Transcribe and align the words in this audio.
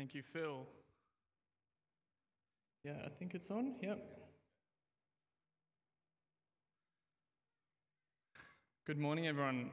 Thank 0.00 0.14
you, 0.14 0.22
Phil. 0.22 0.66
Yeah, 2.84 2.94
I 3.04 3.10
think 3.10 3.34
it's 3.34 3.50
on. 3.50 3.74
Yep. 3.82 4.02
Good 8.86 8.96
morning, 8.96 9.26
everyone. 9.26 9.68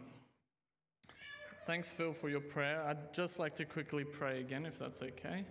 Thanks, 1.65 1.87
Phil, 1.87 2.11
for 2.11 2.27
your 2.27 2.41
prayer. 2.41 2.83
I'd 2.85 3.13
just 3.13 3.39
like 3.39 3.55
to 3.55 3.63
quickly 3.63 4.03
pray 4.03 4.41
again, 4.41 4.65
if 4.65 4.77
that's 4.77 5.01
okay. 5.01 5.45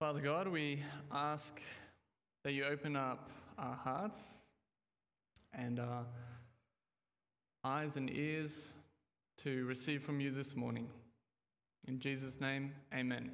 Father 0.00 0.20
God, 0.20 0.48
we 0.48 0.82
ask 1.12 1.60
that 2.42 2.54
you 2.54 2.64
open 2.64 2.96
up 2.96 3.30
our 3.56 3.76
hearts 3.76 4.18
and 5.52 5.78
our 5.78 6.04
eyes 7.62 7.94
and 7.94 8.10
ears 8.10 8.64
to 9.38 9.64
receive 9.64 10.02
from 10.02 10.20
you 10.20 10.30
this 10.30 10.54
morning. 10.54 10.88
In 11.88 11.98
Jesus' 11.98 12.40
name, 12.40 12.72
amen. 12.94 13.30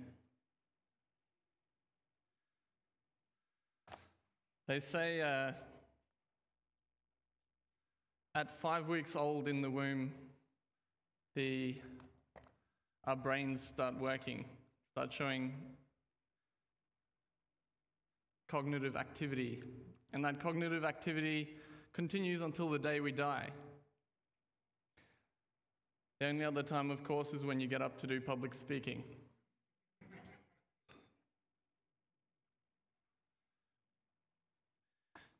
They 4.66 4.80
say 4.80 5.20
uh, 5.22 5.52
at 8.34 8.60
five 8.60 8.88
weeks 8.88 9.16
old 9.16 9.48
in 9.48 9.62
the 9.62 9.70
womb, 9.70 10.12
the, 11.34 11.76
our 13.06 13.16
brains 13.16 13.62
start 13.62 13.98
working, 13.98 14.44
start 14.92 15.12
showing 15.12 15.54
cognitive 18.48 18.96
activity. 18.96 19.62
And 20.12 20.24
that 20.24 20.40
cognitive 20.40 20.84
activity 20.84 21.56
continues 21.92 22.42
until 22.42 22.70
the 22.70 22.78
day 22.78 23.00
we 23.00 23.12
die. 23.12 23.50
The 26.20 26.27
only 26.27 26.45
other 26.45 26.64
time, 26.64 26.91
of 26.91 27.05
course, 27.05 27.33
is 27.33 27.44
when 27.44 27.61
you 27.61 27.69
get 27.69 27.80
up 27.80 27.97
to 28.00 28.06
do 28.08 28.20
public 28.20 28.52
speaking. 28.52 29.05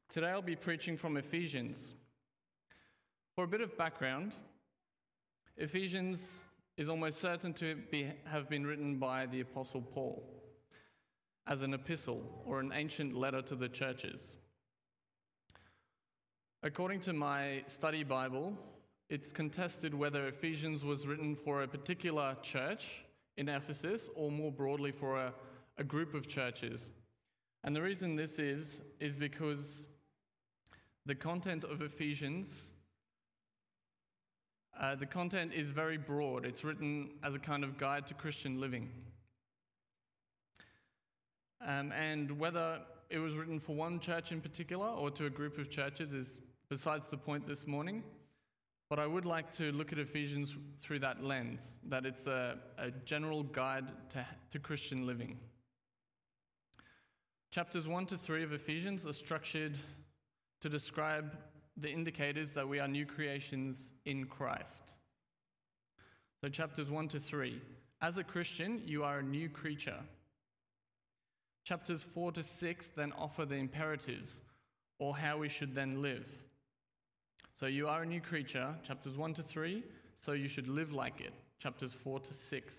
Today 0.09 0.29
I'll 0.29 0.41
be 0.41 0.55
preaching 0.55 0.97
from 0.97 1.17
Ephesians. 1.17 1.95
For 3.35 3.43
a 3.43 3.49
bit 3.49 3.61
of 3.61 3.77
background, 3.77 4.33
Ephesians 5.57 6.45
is 6.77 6.89
almost 6.89 7.21
certain 7.21 7.53
to 7.55 7.75
be, 7.91 8.13
have 8.25 8.49
been 8.49 8.65
written 8.65 8.99
by 8.99 9.27
the 9.27 9.41
Apostle 9.41 9.83
Paul 9.83 10.23
as 11.49 11.63
an 11.63 11.75
epistle 11.75 12.23
or 12.47 12.61
an 12.61 12.71
ancient 12.73 13.17
letter 13.17 13.43
to 13.43 13.57
the 13.57 13.69
churches. 13.69 14.37
According 16.63 17.01
to 17.01 17.13
my 17.13 17.65
study 17.67 18.05
Bible, 18.05 18.57
it's 19.11 19.33
contested 19.33 19.95
whether 19.95 20.29
Ephesians 20.29 20.85
was 20.85 21.07
written 21.07 21.35
for 21.35 21.63
a 21.63 21.69
particular 21.69 22.37
church 22.43 23.05
in 23.39 23.49
Ephesus 23.49 24.09
or 24.15 24.31
more 24.31 24.53
broadly 24.53 24.93
for 24.93 25.17
a, 25.17 25.33
a 25.79 25.85
group 25.85 26.15
of 26.15 26.29
churches. 26.29 26.91
And 27.65 27.75
the 27.75 27.81
reason 27.83 28.17
this 28.17 28.39
is, 28.39 28.81
is 29.01 29.17
because 29.17 29.87
the 31.07 31.15
content 31.15 31.65
of 31.65 31.81
Ephesians, 31.81 32.53
uh, 34.79 34.95
the 34.95 35.07
content 35.07 35.53
is 35.55 35.71
very 35.71 35.97
broad. 35.97 36.45
It's 36.45 36.63
written 36.63 37.11
as 37.25 37.35
a 37.35 37.39
kind 37.39 37.65
of 37.65 37.79
guide 37.79 38.07
to 38.09 38.15
Christian 38.15 38.61
living. 38.61 38.91
Um, 41.67 41.93
and 41.93 42.39
whether 42.39 42.81
it 43.09 43.19
was 43.19 43.37
written 43.37 43.59
for 43.59 43.75
one 43.75 44.01
church 44.01 44.33
in 44.33 44.41
particular 44.41 44.87
or 44.87 45.11
to 45.13 45.27
a 45.27 45.31
group 45.31 45.57
of 45.57 45.71
churches 45.71 46.13
is 46.13 46.39
besides 46.69 47.07
the 47.11 47.17
point 47.17 47.47
this 47.49 47.67
morning. 47.67 48.03
But 48.89 48.99
I 48.99 49.07
would 49.07 49.27
like 49.27 49.53
to 49.57 49.71
look 49.73 49.93
at 49.93 49.99
Ephesians 49.99 50.57
through 50.81 51.01
that 51.01 51.23
lens, 51.23 51.61
that 51.89 52.07
it's 52.07 52.27
a, 52.27 52.57
a 52.79 52.91
general 53.05 53.43
guide 53.43 53.87
to, 54.11 54.27
to 54.51 54.59
Christian 54.59 55.07
living. 55.07 55.39
Chapters 57.51 57.87
1 57.87 58.07
to 58.07 58.17
3 58.17 58.45
of 58.45 58.53
Ephesians 58.53 59.07
are 59.07 59.13
structured 59.13 59.77
to 60.63 60.69
describe 60.69 61.37
the 61.77 61.91
indicators 61.91 62.53
that 62.53 62.67
we 62.67 62.79
are 62.79 62.89
new 62.89 63.05
creations 63.05 63.93
in 64.07 64.25
Christ. 64.25 64.95
So, 66.41 66.49
chapters 66.49 66.91
1 66.91 67.09
to 67.09 67.21
3. 67.21 67.61
As 68.01 68.17
a 68.17 68.25
Christian, 68.25 68.81
you 68.87 69.05
are 69.05 69.19
a 69.19 69.23
new 69.23 69.49
creature. 69.49 69.99
Chapters 71.65 72.03
4 72.03 72.33
to 72.33 72.43
6 72.43 72.91
then 72.97 73.13
offer 73.19 73.45
the 73.45 73.57
imperatives, 73.57 74.41
or 74.99 75.17
how 75.17 75.39
we 75.39 75.49
should 75.49 75.75
then 75.75 76.01
live. 76.01 76.27
So 77.59 77.67
you 77.67 77.89
are 77.89 78.03
a 78.03 78.07
new 78.07 78.21
creature, 78.21 78.73
chapters 78.85 79.17
1 79.17 79.35
to 79.35 79.43
3, 79.43 79.83
so 80.21 80.31
you 80.31 80.47
should 80.47 80.69
live 80.69 80.93
like 80.93 81.21
it, 81.21 81.33
chapters 81.59 81.93
4 81.93 82.21
to 82.21 82.33
6. 82.33 82.75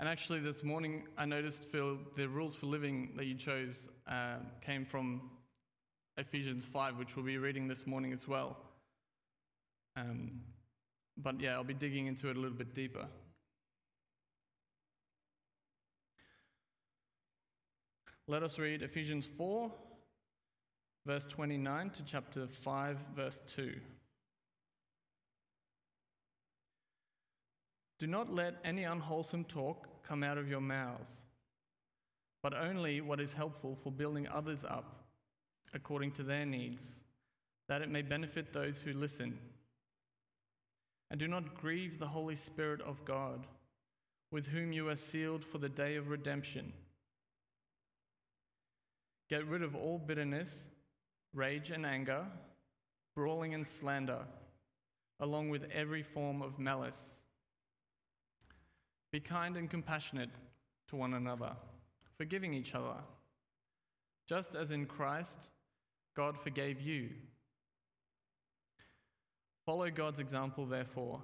And 0.00 0.08
actually, 0.08 0.40
this 0.40 0.64
morning 0.64 1.04
I 1.16 1.24
noticed, 1.24 1.62
Phil, 1.62 1.98
the 2.16 2.28
rules 2.28 2.56
for 2.56 2.66
living 2.66 3.12
that 3.16 3.26
you 3.26 3.36
chose 3.36 3.88
uh, 4.10 4.38
came 4.60 4.84
from 4.84 5.20
Ephesians 6.16 6.64
5, 6.64 6.98
which 6.98 7.14
we'll 7.14 7.24
be 7.24 7.38
reading 7.38 7.68
this 7.68 7.86
morning 7.86 8.12
as 8.12 8.26
well. 8.26 8.56
Um, 9.94 10.40
but 11.16 11.40
yeah, 11.40 11.52
I'll 11.52 11.62
be 11.62 11.74
digging 11.74 12.08
into 12.08 12.28
it 12.28 12.36
a 12.36 12.40
little 12.40 12.58
bit 12.58 12.74
deeper. 12.74 13.06
Let 18.26 18.42
us 18.42 18.58
read 18.58 18.82
Ephesians 18.82 19.30
4, 19.38 19.70
verse 21.06 21.24
29 21.28 21.90
to 21.90 22.02
chapter 22.04 22.48
5, 22.48 22.98
verse 23.14 23.40
2. 23.54 23.72
Do 28.00 28.06
not 28.08 28.32
let 28.32 28.56
any 28.64 28.82
unwholesome 28.82 29.44
talk 29.44 29.86
come 30.02 30.24
out 30.24 30.36
of 30.36 30.48
your 30.50 30.60
mouths, 30.60 31.24
but 32.42 32.52
only 32.54 33.00
what 33.00 33.20
is 33.20 33.32
helpful 33.32 33.76
for 33.76 33.92
building 33.92 34.26
others 34.26 34.64
up 34.64 35.04
according 35.72 36.10
to 36.12 36.24
their 36.24 36.44
needs, 36.44 36.82
that 37.68 37.82
it 37.82 37.90
may 37.90 38.02
benefit 38.02 38.52
those 38.52 38.80
who 38.80 38.92
listen. 38.92 39.38
And 41.10 41.20
do 41.20 41.28
not 41.28 41.54
grieve 41.54 41.98
the 41.98 42.08
Holy 42.08 42.36
Spirit 42.36 42.80
of 42.80 43.04
God, 43.04 43.46
with 44.32 44.48
whom 44.48 44.72
you 44.72 44.88
are 44.88 44.96
sealed 44.96 45.44
for 45.44 45.58
the 45.58 45.68
day 45.68 45.94
of 45.94 46.08
redemption. 46.08 46.72
Get 49.30 49.46
rid 49.46 49.62
of 49.62 49.76
all 49.76 49.98
bitterness, 49.98 50.66
rage 51.34 51.70
and 51.70 51.84
anger, 51.84 52.24
brawling 53.14 53.54
and 53.54 53.66
slander, 53.66 54.20
along 55.20 55.48
with 55.48 55.64
every 55.72 56.02
form 56.02 56.42
of 56.42 56.58
malice. 56.58 57.18
Be 59.12 59.20
kind 59.20 59.56
and 59.56 59.70
compassionate 59.70 60.30
to 60.88 60.96
one 60.96 61.14
another, 61.14 61.52
forgiving 62.16 62.54
each 62.54 62.74
other, 62.74 62.96
just 64.28 64.54
as 64.54 64.70
in 64.70 64.86
Christ 64.86 65.38
God 66.14 66.38
forgave 66.38 66.80
you. 66.80 67.10
Follow 69.64 69.90
God's 69.90 70.20
example, 70.20 70.66
therefore, 70.66 71.20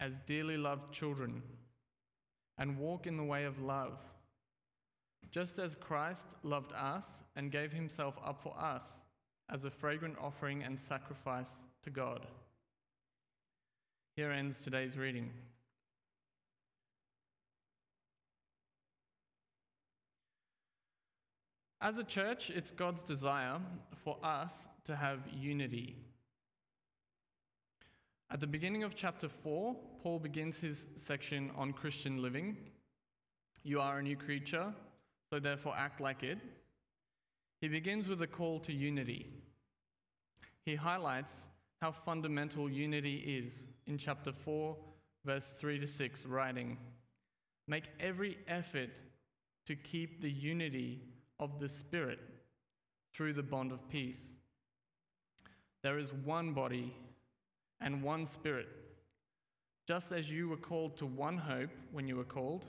as 0.00 0.20
dearly 0.26 0.56
loved 0.56 0.92
children, 0.92 1.42
and 2.58 2.78
walk 2.78 3.06
in 3.06 3.16
the 3.16 3.24
way 3.24 3.44
of 3.44 3.60
love 3.60 3.98
just 5.30 5.58
as 5.58 5.74
Christ 5.74 6.26
loved 6.42 6.72
us 6.72 7.22
and 7.36 7.50
gave 7.50 7.72
himself 7.72 8.14
up 8.24 8.40
for 8.40 8.58
us 8.58 8.84
as 9.52 9.64
a 9.64 9.70
fragrant 9.70 10.16
offering 10.20 10.62
and 10.62 10.78
sacrifice 10.78 11.50
to 11.84 11.90
God. 11.90 12.26
Here 14.16 14.30
ends 14.30 14.60
today's 14.60 14.96
reading. 14.96 15.30
As 21.80 21.98
a 21.98 22.04
church, 22.04 22.50
it's 22.50 22.70
God's 22.70 23.02
desire 23.02 23.60
for 24.02 24.16
us 24.22 24.66
to 24.84 24.96
have 24.96 25.20
unity. 25.30 25.96
At 28.30 28.40
the 28.40 28.46
beginning 28.46 28.82
of 28.82 28.96
chapter 28.96 29.28
4, 29.28 29.76
Paul 30.02 30.18
begins 30.18 30.58
his 30.58 30.86
section 30.96 31.52
on 31.56 31.72
Christian 31.72 32.22
living. 32.22 32.56
You 33.62 33.80
are 33.80 33.98
a 33.98 34.02
new 34.02 34.16
creature, 34.16 34.72
so 35.30 35.38
therefore 35.38 35.74
act 35.76 36.00
like 36.00 36.22
it. 36.22 36.38
He 37.60 37.68
begins 37.68 38.08
with 38.08 38.22
a 38.22 38.26
call 38.26 38.60
to 38.60 38.72
unity. 38.72 39.26
He 40.64 40.74
highlights 40.74 41.34
how 41.80 41.92
fundamental 41.92 42.70
unity 42.70 43.42
is 43.44 43.66
in 43.86 43.98
chapter 43.98 44.32
4, 44.32 44.76
verse 45.24 45.54
3 45.58 45.78
to 45.80 45.86
6, 45.86 46.26
writing, 46.26 46.76
Make 47.68 47.84
every 47.98 48.38
effort 48.48 48.90
to 49.66 49.76
keep 49.76 50.20
the 50.20 50.30
unity 50.30 51.02
of 51.40 51.58
the 51.58 51.68
Spirit 51.68 52.20
through 53.14 53.32
the 53.32 53.42
bond 53.42 53.72
of 53.72 53.88
peace. 53.88 54.22
There 55.82 55.98
is 55.98 56.12
one 56.12 56.52
body 56.52 56.94
and 57.80 58.02
one 58.02 58.26
Spirit, 58.26 58.68
just 59.86 60.12
as 60.12 60.30
you 60.30 60.48
were 60.48 60.56
called 60.56 60.96
to 60.98 61.06
one 61.06 61.38
hope 61.38 61.70
when 61.92 62.08
you 62.08 62.16
were 62.16 62.24
called, 62.24 62.64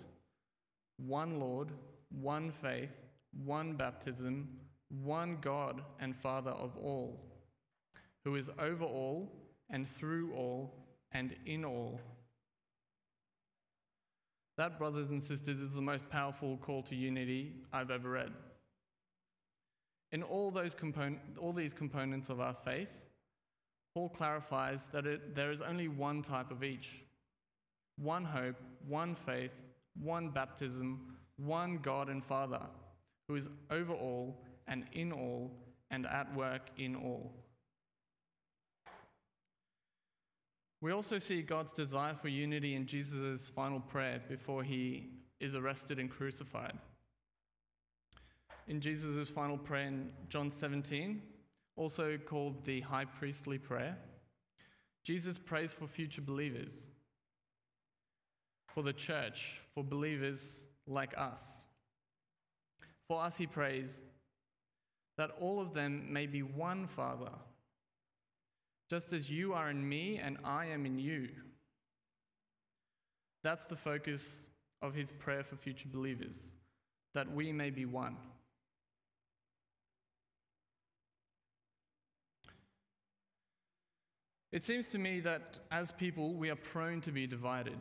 one 0.98 1.40
Lord 1.40 1.72
one 2.10 2.52
faith, 2.52 2.92
one 3.46 3.74
baptism, 3.74 4.48
one 4.90 5.38
God 5.42 5.82
and 6.00 6.16
Father 6.16 6.52
of 6.52 6.76
all, 6.78 7.20
who 8.24 8.36
is 8.36 8.50
over 8.60 8.86
all 8.86 9.32
and 9.70 9.88
through 9.88 10.34
all 10.34 10.74
and 11.12 11.36
in 11.46 11.66
all. 11.66 12.00
That, 14.58 14.80
brothers 14.80 15.12
and 15.12 15.22
sisters, 15.22 15.62
is 15.62 15.72
the 15.72 15.82
most 15.82 16.10
powerful 16.10 16.58
call 16.58 16.82
to 16.84 16.96
unity 16.96 17.54
I've 17.72 17.92
ever 17.92 18.10
read. 18.10 18.32
In 20.12 20.24
all, 20.24 20.52
those 20.52 20.74
compon- 20.74 21.20
all 21.38 21.54
these 21.54 21.74
components 21.74 22.30
of 22.30 22.40
our 22.40 22.56
faith, 22.66 22.90
Paul 23.94 24.10
clarifies 24.10 24.88
that 24.94 25.06
it, 25.06 25.36
there 25.36 25.52
is 25.52 25.62
only 25.62 25.88
one 25.88 26.22
type 26.22 26.52
of 26.52 26.64
each 26.64 27.02
one 28.00 28.24
hope, 28.24 28.56
one 28.88 29.16
faith, 29.16 29.52
one 30.00 30.30
baptism, 30.30 31.00
one 31.38 31.80
God 31.80 32.10
and 32.10 32.24
Father, 32.24 32.62
who 33.28 33.36
is 33.36 33.48
over 33.72 33.94
all 33.94 34.40
and 34.68 34.86
in 34.94 35.12
all 35.12 35.52
and 35.92 36.06
at 36.06 36.34
work 36.36 36.70
in 36.78 36.96
all. 36.96 37.32
We 40.82 40.92
also 40.92 41.18
see 41.18 41.42
God's 41.42 41.74
desire 41.74 42.14
for 42.14 42.28
unity 42.28 42.76
in 42.76 42.86
Jesus' 42.86 43.50
final 43.50 43.80
prayer 43.80 44.22
before 44.28 44.64
he 44.64 45.10
is 45.40 45.56
arrested 45.56 45.98
and 45.98 46.10
crucified. 46.10 46.78
In 48.68 48.80
Jesus' 48.80 49.30
final 49.30 49.58
prayer 49.58 49.88
in 49.88 50.10
John 50.30 50.52
17, 50.52 51.22
also 51.76 52.18
called 52.18 52.66
the 52.66 52.82
high 52.82 53.06
priestly 53.06 53.58
prayer, 53.58 53.98
Jesus 55.04 55.38
prays 55.38 55.72
for 55.72 55.88
future 55.88 56.22
believers, 56.22 56.74
for 58.68 58.84
the 58.84 58.94
church, 58.94 59.62
for 59.74 59.84
believers 59.84 60.42
like 60.86 61.14
us. 61.18 61.44
For 63.08 63.24
us, 63.24 63.38
he 63.38 63.48
prays 63.48 64.02
that 65.18 65.32
all 65.40 65.60
of 65.60 65.74
them 65.74 66.12
may 66.12 66.26
be 66.26 66.44
one 66.44 66.88
Father 66.88 67.32
just 68.90 69.14
as 69.14 69.30
you 69.30 69.54
are 69.54 69.70
in 69.70 69.88
me 69.88 70.18
and 70.18 70.38
I 70.44 70.68
am 70.68 70.86
in 70.86 70.98
you. 70.98 71.30
That's 73.44 73.66
the 73.66 73.76
focus 73.76 74.50
of 74.82 74.94
his 74.94 75.12
prayer 75.20 75.44
for 75.44 75.56
future 75.56 75.90
believers, 75.92 76.36
that 77.14 77.32
we 77.32 77.52
may 77.52 77.70
be 77.70 77.86
one. 77.86 78.18
It 84.52 84.64
seems 84.64 84.88
to 84.90 84.98
me 84.98 85.20
that 85.22 85.60
as 85.72 85.92
people, 85.92 86.34
we 86.34 86.50
are 86.50 86.56
prone 86.56 87.02
to 87.02 87.12
be 87.12 87.28
divided. 87.28 87.78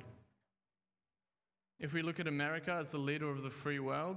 If 1.78 1.92
we 1.92 2.02
look 2.02 2.18
at 2.18 2.26
America 2.26 2.72
as 2.72 2.88
the 2.88 2.98
leader 2.98 3.30
of 3.30 3.42
the 3.42 3.50
free 3.50 3.78
world, 3.78 4.16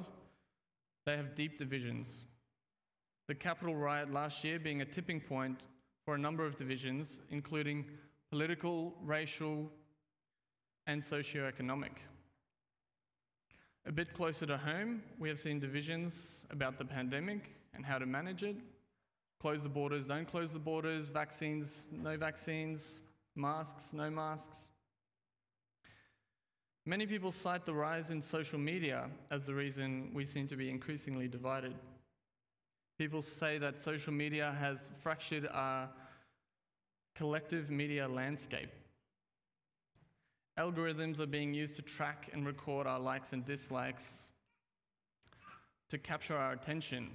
they 1.05 1.15
have 1.15 1.35
deep 1.35 1.59
divisions. 1.59 2.07
The 3.29 3.35
Capitol 3.35 3.75
riot 3.75 4.11
last 4.11 4.43
year 4.43 4.57
being 4.57 4.81
a 4.81 4.85
tipping 4.85 5.21
point 5.21 5.59
for 6.03 6.15
a 6.15 6.17
number 6.17 6.47
of 6.47 6.57
divisions, 6.57 7.21
including 7.29 7.85
political, 8.31 8.95
racial, 9.03 9.69
and 10.87 10.99
socioeconomic. 10.99 11.91
A 13.85 13.91
bit 13.91 14.15
closer 14.15 14.47
to 14.47 14.57
home, 14.57 15.03
we 15.19 15.29
have 15.29 15.39
seen 15.39 15.59
divisions 15.59 16.47
about 16.49 16.79
the 16.79 16.85
pandemic 16.85 17.51
and 17.75 17.85
how 17.85 17.99
to 17.99 18.07
manage 18.07 18.41
it. 18.41 18.55
Close 19.39 19.61
the 19.61 19.69
borders, 19.69 20.07
don't 20.07 20.27
close 20.27 20.51
the 20.51 20.57
borders, 20.57 21.09
vaccines, 21.09 21.85
no 21.91 22.17
vaccines, 22.17 22.99
masks, 23.35 23.93
no 23.93 24.09
masks. 24.09 24.57
Many 26.87 27.05
people 27.05 27.31
cite 27.31 27.67
the 27.67 27.75
rise 27.75 28.09
in 28.09 28.23
social 28.23 28.57
media 28.57 29.07
as 29.29 29.43
the 29.43 29.53
reason 29.53 30.09
we 30.15 30.25
seem 30.25 30.47
to 30.47 30.55
be 30.55 30.71
increasingly 30.71 31.27
divided. 31.27 31.75
People 32.99 33.21
say 33.21 33.57
that 33.59 33.79
social 33.79 34.11
media 34.11 34.53
has 34.59 34.89
fractured 35.01 35.47
our 35.53 35.87
collective 37.15 37.69
media 37.69 38.05
landscape. 38.05 38.69
Algorithms 40.59 41.21
are 41.21 41.25
being 41.25 41.53
used 41.53 41.77
to 41.77 41.81
track 41.81 42.29
and 42.33 42.45
record 42.45 42.87
our 42.87 42.99
likes 42.99 43.31
and 43.31 43.45
dislikes, 43.45 44.23
to 45.89 45.97
capture 45.97 46.35
our 46.35 46.51
attention 46.51 47.09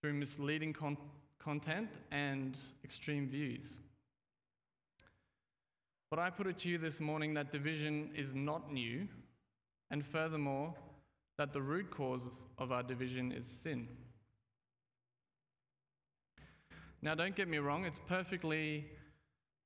through 0.00 0.12
misleading 0.12 0.72
con- 0.72 0.96
content 1.40 1.88
and 2.12 2.56
extreme 2.84 3.26
views. 3.28 3.72
But 6.08 6.20
I 6.20 6.30
put 6.30 6.46
it 6.46 6.56
to 6.60 6.68
you 6.68 6.78
this 6.78 7.00
morning 7.00 7.34
that 7.34 7.50
division 7.50 8.10
is 8.14 8.32
not 8.32 8.72
new, 8.72 9.08
and 9.90 10.06
furthermore, 10.06 10.72
that 11.36 11.52
the 11.52 11.62
root 11.62 11.90
cause 11.90 12.28
of 12.58 12.70
our 12.70 12.84
division 12.84 13.32
is 13.32 13.48
sin. 13.48 13.88
Now, 17.00 17.14
don't 17.14 17.36
get 17.36 17.48
me 17.48 17.58
wrong, 17.58 17.84
it's 17.84 18.00
perfectly 18.06 18.86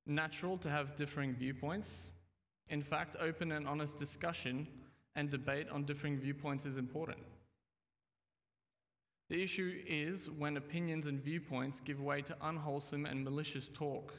natural 0.05 0.57
to 0.59 0.69
have 0.69 0.95
differing 0.95 1.33
viewpoints. 1.33 2.09
In 2.69 2.83
fact, 2.83 3.15
open 3.19 3.51
and 3.51 3.67
honest 3.67 3.97
discussion 3.97 4.67
and 5.15 5.29
debate 5.29 5.67
on 5.69 5.83
differing 5.85 6.17
viewpoints 6.17 6.65
is 6.65 6.77
important. 6.77 7.19
The 9.29 9.41
issue 9.41 9.81
is 9.87 10.29
when 10.29 10.57
opinions 10.57 11.07
and 11.07 11.19
viewpoints 11.19 11.79
give 11.79 12.01
way 12.01 12.21
to 12.23 12.35
unwholesome 12.41 13.05
and 13.05 13.23
malicious 13.23 13.69
talk. 13.73 14.13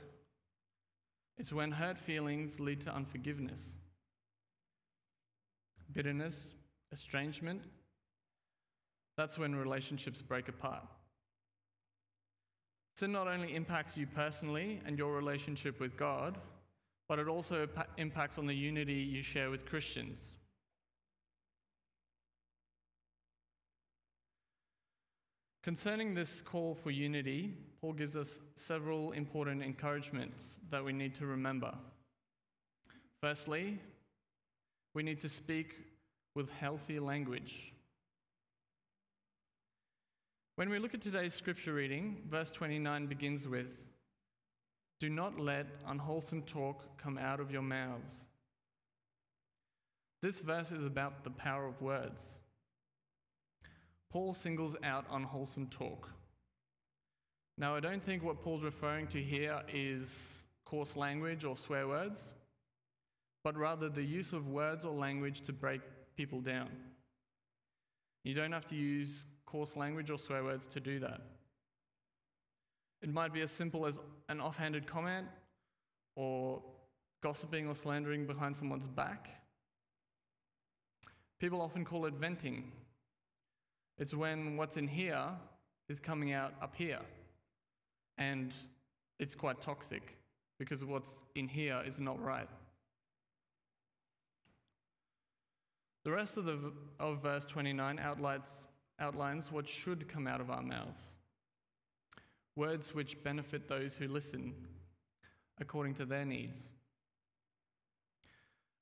It's 1.38 1.52
when 1.52 1.70
hurt 1.70 1.98
feelings 1.98 2.58
lead 2.58 2.80
to 2.82 2.94
unforgiveness, 2.94 3.62
bitterness, 5.92 6.54
estrangement. 6.92 7.62
That's 9.16 9.38
when 9.38 9.54
relationships 9.54 10.22
break 10.22 10.48
apart. 10.48 10.84
Sin 12.94 13.10
not 13.10 13.26
only 13.26 13.54
impacts 13.56 13.96
you 13.96 14.06
personally 14.06 14.80
and 14.86 14.96
your 14.96 15.12
relationship 15.12 15.80
with 15.80 15.96
God, 15.96 16.38
but 17.08 17.18
it 17.18 17.28
also 17.28 17.68
impacts 17.98 18.38
on 18.38 18.46
the 18.46 18.54
unity 18.54 18.94
you 18.94 19.22
share 19.22 19.50
with 19.50 19.66
Christians. 19.66 20.36
Concerning 25.64 26.14
this 26.14 26.40
call 26.40 26.74
for 26.74 26.90
unity, 26.90 27.54
Paul 27.80 27.94
gives 27.94 28.16
us 28.16 28.40
several 28.54 29.12
important 29.12 29.62
encouragements 29.62 30.60
that 30.70 30.84
we 30.84 30.92
need 30.92 31.14
to 31.16 31.26
remember. 31.26 31.74
Firstly, 33.20 33.78
we 34.94 35.02
need 35.02 35.20
to 35.20 35.28
speak 35.28 35.74
with 36.34 36.50
healthy 36.50 36.98
language. 37.00 37.73
When 40.56 40.70
we 40.70 40.78
look 40.78 40.94
at 40.94 41.00
today's 41.00 41.34
scripture 41.34 41.74
reading, 41.74 42.22
verse 42.30 42.48
29 42.52 43.06
begins 43.06 43.48
with 43.48 43.76
Do 45.00 45.10
not 45.10 45.40
let 45.40 45.66
unwholesome 45.84 46.42
talk 46.42 46.96
come 46.96 47.18
out 47.18 47.40
of 47.40 47.50
your 47.50 47.62
mouths. 47.62 48.14
This 50.22 50.38
verse 50.38 50.70
is 50.70 50.84
about 50.84 51.24
the 51.24 51.30
power 51.30 51.66
of 51.66 51.82
words. 51.82 52.22
Paul 54.12 54.32
singles 54.32 54.76
out 54.84 55.06
unwholesome 55.10 55.66
talk. 55.70 56.08
Now, 57.58 57.74
I 57.74 57.80
don't 57.80 58.04
think 58.04 58.22
what 58.22 58.40
Paul's 58.40 58.62
referring 58.62 59.08
to 59.08 59.20
here 59.20 59.60
is 59.72 60.16
coarse 60.64 60.94
language 60.94 61.42
or 61.42 61.56
swear 61.56 61.88
words, 61.88 62.20
but 63.42 63.56
rather 63.56 63.88
the 63.88 64.04
use 64.04 64.32
of 64.32 64.46
words 64.46 64.84
or 64.84 64.94
language 64.94 65.40
to 65.46 65.52
break 65.52 65.80
people 66.16 66.40
down. 66.40 66.70
You 68.22 68.34
don't 68.34 68.52
have 68.52 68.66
to 68.66 68.76
use 68.76 69.26
coarse 69.54 69.76
language 69.76 70.10
or 70.10 70.18
swear 70.18 70.42
words 70.42 70.66
to 70.66 70.80
do 70.80 70.98
that. 70.98 71.20
It 73.02 73.12
might 73.12 73.32
be 73.32 73.40
as 73.42 73.52
simple 73.52 73.86
as 73.86 74.00
an 74.28 74.40
offhanded 74.40 74.84
comment 74.84 75.28
or 76.16 76.60
gossiping 77.22 77.68
or 77.68 77.76
slandering 77.76 78.26
behind 78.26 78.56
someone's 78.56 78.88
back. 78.88 79.28
People 81.38 81.60
often 81.60 81.84
call 81.84 82.04
it 82.06 82.14
venting. 82.14 82.72
It's 83.96 84.12
when 84.12 84.56
what's 84.56 84.76
in 84.76 84.88
here 84.88 85.24
is 85.88 86.00
coming 86.00 86.32
out 86.32 86.54
up 86.60 86.74
here. 86.74 87.02
And 88.18 88.52
it's 89.20 89.36
quite 89.36 89.62
toxic 89.62 90.16
because 90.58 90.84
what's 90.84 91.12
in 91.36 91.46
here 91.46 91.80
is 91.86 92.00
not 92.00 92.20
right. 92.20 92.48
The 96.04 96.10
rest 96.10 96.38
of, 96.38 96.44
the, 96.44 96.72
of 96.98 97.22
verse 97.22 97.44
29 97.44 98.00
outlines 98.00 98.46
outlines 99.00 99.50
what 99.50 99.68
should 99.68 100.08
come 100.08 100.26
out 100.26 100.40
of 100.40 100.50
our 100.50 100.62
mouths 100.62 101.14
words 102.56 102.94
which 102.94 103.22
benefit 103.24 103.68
those 103.68 103.94
who 103.94 104.06
listen 104.06 104.54
according 105.60 105.94
to 105.94 106.04
their 106.04 106.24
needs. 106.24 106.58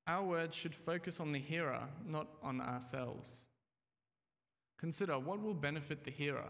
Our 0.06 0.24
words 0.24 0.56
should 0.56 0.74
focus 0.74 1.20
on 1.20 1.32
the 1.32 1.38
hearer, 1.38 1.82
not 2.04 2.26
on 2.42 2.60
ourselves. 2.60 3.28
Consider 4.78 5.18
what 5.18 5.40
will 5.40 5.54
benefit 5.54 6.04
the 6.04 6.10
hearer. 6.10 6.48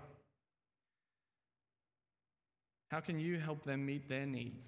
How 2.90 3.00
can 3.00 3.18
you 3.18 3.38
help 3.38 3.62
them 3.62 3.84
meet 3.84 4.08
their 4.08 4.26
needs? 4.26 4.64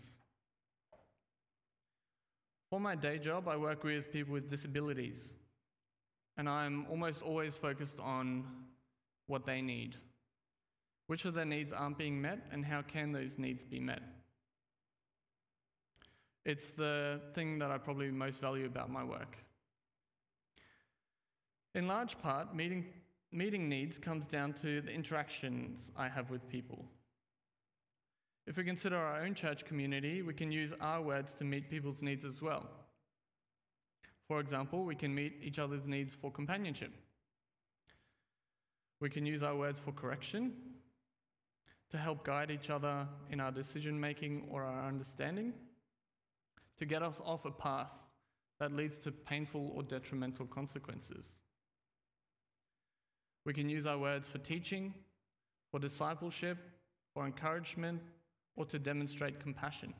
For 2.71 2.79
my 2.79 2.95
day 2.95 3.19
job, 3.19 3.49
I 3.49 3.57
work 3.57 3.85
with 3.85 4.13
people 4.13 4.33
with 4.33 4.51
disabilities, 4.51 5.33
and 6.37 6.49
I'm 6.49 6.87
almost 6.91 7.23
always 7.23 7.57
focused 7.57 7.99
on 8.01 8.45
what 9.27 9.47
they 9.47 9.61
need. 9.61 9.97
Which 11.07 11.25
of 11.25 11.35
their 11.35 11.45
needs 11.45 11.73
aren't 11.73 11.99
being 11.99 12.21
met, 12.21 12.47
and 12.51 12.65
how 12.65 12.83
can 12.83 13.13
those 13.13 13.39
needs 13.39 13.65
be 13.65 13.81
met? 13.81 14.03
It's 16.45 16.71
the 16.71 17.21
thing 17.35 17.59
that 17.59 17.71
I 17.71 17.79
probably 17.79 18.11
most 18.11 18.41
value 18.41 18.67
about 18.67 18.91
my 18.91 19.03
work. 19.03 19.37
In 21.75 21.87
large 21.87 22.19
part, 22.21 22.55
meeting, 22.55 22.87
meeting 23.33 23.69
needs 23.69 23.99
comes 23.99 24.27
down 24.27 24.53
to 24.63 24.81
the 24.81 24.91
interactions 24.91 25.91
I 25.97 26.09
have 26.09 26.31
with 26.31 26.49
people. 26.49 26.85
If 28.47 28.59
we 28.59 28.65
consider 28.65 28.97
our 28.97 29.23
own 29.23 29.35
church 29.35 29.65
community, 29.65 30.23
we 30.23 30.35
can 30.35 30.53
use 30.53 30.73
our 30.81 31.01
words 31.01 31.33
to 31.35 31.45
meet 31.45 31.71
people's 31.71 32.03
needs 32.03 32.25
as 32.25 32.43
well. 32.43 32.67
For 34.29 34.39
example, 34.39 34.85
we 34.85 34.95
can 34.95 35.15
meet 35.15 35.39
each 35.43 35.59
other's 35.59 35.87
needs 35.87 36.15
for 36.15 36.31
companionship. 36.31 36.93
We 39.01 39.11
can 39.11 39.27
use 39.27 39.43
our 39.43 39.57
words 39.57 39.81
for 39.81 39.93
correction, 39.93 40.53
to 41.91 41.99
help 41.99 42.25
guide 42.25 42.51
each 42.51 42.71
other 42.71 43.07
in 43.31 43.41
our 43.41 43.53
decision 43.53 44.01
making 44.01 44.49
or 44.51 44.65
our 44.65 44.89
understanding, 44.89 45.53
to 46.79 46.85
get 46.85 47.03
us 47.03 47.21
off 47.25 47.45
a 47.45 47.51
path 47.51 47.91
that 48.59 48.73
leads 48.73 48.97
to 48.99 49.13
painful 49.13 49.73
or 49.75 49.83
detrimental 49.83 50.47
consequences. 50.47 51.37
We 53.45 53.53
can 53.53 53.69
use 53.69 53.87
our 53.87 53.99
words 53.99 54.29
for 54.29 54.39
teaching, 54.39 54.95
for 55.71 55.79
discipleship, 55.79 56.59
for 57.15 57.27
encouragement, 57.27 58.01
or 58.57 58.65
to 58.67 58.79
demonstrate 58.79 59.39
compassion. 59.39 59.93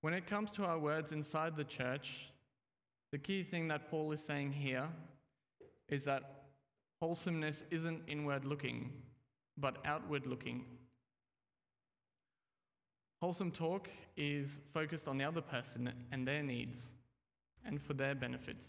When 0.00 0.14
it 0.14 0.26
comes 0.26 0.50
to 0.52 0.64
our 0.64 0.78
words 0.78 1.12
inside 1.12 1.56
the 1.56 1.64
church, 1.64 2.30
the 3.10 3.18
key 3.18 3.42
thing 3.42 3.68
that 3.68 3.90
Paul 3.90 4.12
is 4.12 4.22
saying 4.22 4.52
here 4.52 4.88
is 5.88 6.04
that 6.04 6.44
wholesomeness 7.00 7.62
isn't 7.70 8.02
inward 8.06 8.44
looking, 8.44 8.92
but 9.56 9.78
outward 9.84 10.26
looking. 10.26 10.64
Wholesome 13.20 13.50
talk 13.50 13.88
is 14.16 14.60
focused 14.72 15.08
on 15.08 15.18
the 15.18 15.24
other 15.24 15.40
person 15.40 15.92
and 16.12 16.26
their 16.26 16.42
needs 16.42 16.88
and 17.64 17.80
for 17.80 17.94
their 17.94 18.14
benefits. 18.14 18.66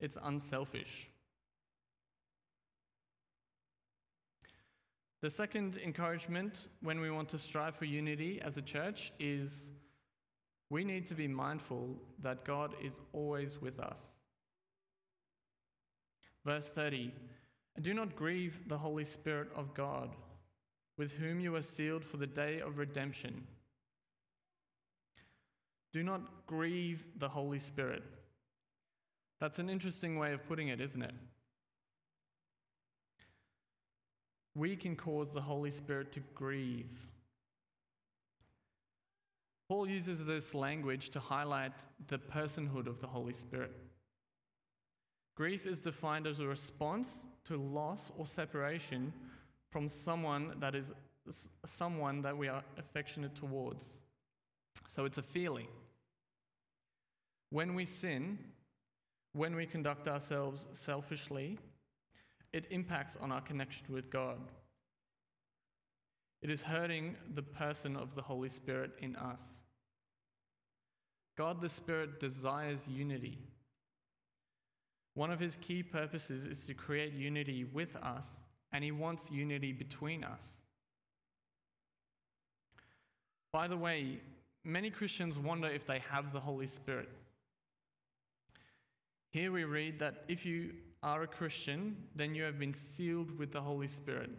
It's 0.00 0.18
unselfish. 0.22 1.08
The 5.22 5.30
second 5.30 5.78
encouragement 5.84 6.68
when 6.80 7.00
we 7.00 7.10
want 7.10 7.28
to 7.30 7.38
strive 7.38 7.76
for 7.76 7.84
unity 7.84 8.40
as 8.42 8.56
a 8.56 8.62
church 8.62 9.12
is 9.18 9.70
we 10.70 10.84
need 10.84 11.06
to 11.08 11.14
be 11.14 11.28
mindful 11.28 11.96
that 12.22 12.44
God 12.44 12.74
is 12.82 13.00
always 13.12 13.60
with 13.60 13.78
us. 13.80 14.00
Verse 16.44 16.66
30 16.66 17.12
Do 17.82 17.92
not 17.92 18.16
grieve 18.16 18.60
the 18.68 18.78
Holy 18.78 19.04
Spirit 19.04 19.48
of 19.54 19.74
God, 19.74 20.10
with 20.96 21.12
whom 21.12 21.40
you 21.40 21.54
are 21.56 21.62
sealed 21.62 22.04
for 22.04 22.16
the 22.16 22.26
day 22.26 22.60
of 22.60 22.78
redemption. 22.78 23.46
Do 25.92 26.02
not 26.02 26.46
grieve 26.46 27.04
the 27.18 27.28
Holy 27.28 27.58
Spirit. 27.58 28.04
That's 29.40 29.58
an 29.58 29.68
interesting 29.68 30.18
way 30.18 30.32
of 30.32 30.46
putting 30.46 30.68
it, 30.68 30.80
isn't 30.80 31.02
it? 31.02 31.14
we 34.54 34.76
can 34.76 34.96
cause 34.96 35.30
the 35.32 35.40
Holy 35.40 35.70
Spirit 35.70 36.12
to 36.12 36.20
grieve. 36.34 36.98
Paul 39.70 39.88
uses 39.88 40.26
this 40.26 40.52
language 40.52 41.10
to 41.10 41.20
highlight 41.20 41.70
the 42.08 42.18
personhood 42.18 42.88
of 42.88 43.00
the 43.00 43.06
Holy 43.06 43.32
Spirit. 43.32 43.70
Grief 45.36 45.64
is 45.64 45.78
defined 45.78 46.26
as 46.26 46.40
a 46.40 46.44
response 46.44 47.20
to 47.44 47.56
loss 47.56 48.10
or 48.18 48.26
separation 48.26 49.12
from 49.70 49.88
someone 49.88 50.56
that 50.58 50.74
is 50.74 50.90
someone 51.64 52.20
that 52.22 52.36
we 52.36 52.48
are 52.48 52.64
affectionate 52.78 53.36
towards. 53.36 53.86
So 54.88 55.04
it's 55.04 55.18
a 55.18 55.22
feeling. 55.22 55.68
When 57.50 57.76
we 57.76 57.84
sin, 57.84 58.40
when 59.34 59.54
we 59.54 59.66
conduct 59.66 60.08
ourselves 60.08 60.66
selfishly, 60.72 61.60
it 62.52 62.64
impacts 62.70 63.16
on 63.20 63.30
our 63.30 63.40
connection 63.40 63.86
with 63.94 64.10
God. 64.10 64.40
It 66.42 66.50
is 66.50 66.62
hurting 66.62 67.16
the 67.34 67.42
person 67.42 67.96
of 67.96 68.14
the 68.14 68.22
Holy 68.22 68.48
Spirit 68.48 68.92
in 69.00 69.14
us. 69.16 69.40
God 71.36 71.60
the 71.60 71.68
Spirit 71.68 72.20
desires 72.20 72.88
unity. 72.88 73.38
One 75.14 75.30
of 75.30 75.40
his 75.40 75.58
key 75.60 75.82
purposes 75.82 76.46
is 76.46 76.64
to 76.64 76.74
create 76.74 77.12
unity 77.12 77.64
with 77.64 77.96
us, 77.96 78.26
and 78.72 78.82
he 78.82 78.92
wants 78.92 79.30
unity 79.30 79.72
between 79.72 80.24
us. 80.24 80.46
By 83.52 83.68
the 83.68 83.76
way, 83.76 84.20
many 84.64 84.90
Christians 84.90 85.38
wonder 85.38 85.68
if 85.68 85.86
they 85.86 85.98
have 86.10 86.32
the 86.32 86.40
Holy 86.40 86.68
Spirit. 86.68 87.08
Here 89.30 89.52
we 89.52 89.64
read 89.64 89.98
that 89.98 90.24
if 90.28 90.46
you 90.46 90.72
are 91.02 91.22
a 91.22 91.26
Christian, 91.26 91.96
then 92.14 92.34
you 92.34 92.42
have 92.42 92.58
been 92.58 92.74
sealed 92.74 93.36
with 93.38 93.52
the 93.52 93.60
Holy 93.60 93.88
Spirit 93.88 94.30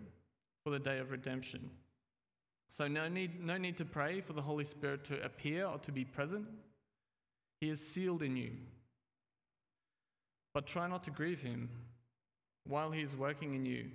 for 0.64 0.70
the 0.70 0.80
day 0.80 1.00
of 1.00 1.12
redemption. 1.12 1.70
So, 2.72 2.88
no 2.88 3.08
need, 3.10 3.44
no 3.46 3.58
need 3.58 3.78
to 3.78 3.86
pray 3.86 4.22
for 4.22 4.34
the 4.34 4.42
Holy 4.42 4.64
Spirit 4.64 5.04
to 5.06 5.22
appear 5.24 5.66
or 5.66 5.78
to 5.80 5.92
be 5.92 6.06
present. 6.06 6.48
He 7.60 7.70
is 7.70 7.86
sealed 7.86 8.24
in 8.24 8.36
you. 8.38 8.52
But 10.54 10.66
try 10.66 10.88
not 10.88 11.04
to 11.04 11.12
grieve 11.12 11.42
him 11.42 11.70
while 12.66 12.90
he 12.92 13.02
is 13.02 13.16
working 13.16 13.56
in 13.56 13.66
you. 13.66 13.86